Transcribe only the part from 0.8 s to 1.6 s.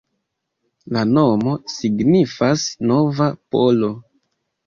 La nomo